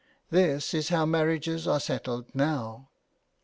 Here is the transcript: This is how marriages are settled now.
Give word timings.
This 0.31 0.73
is 0.73 0.89
how 0.89 1.05
marriages 1.05 1.67
are 1.67 1.79
settled 1.79 2.25
now. 2.33 2.89